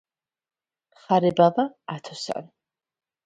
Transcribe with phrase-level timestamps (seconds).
[1.01, 1.65] ხარებავა
[1.97, 2.51] ათოსანი